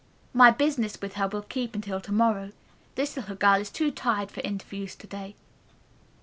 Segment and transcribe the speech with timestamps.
[0.33, 2.53] My business with her will keep until to morrow.
[2.95, 5.35] This little girl is too tired for interviews to day."